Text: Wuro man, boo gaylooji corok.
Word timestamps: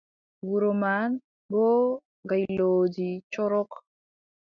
Wuro 0.47 0.71
man, 0.83 1.09
boo 1.51 1.81
gaylooji 2.29 3.09
corok. 3.33 3.71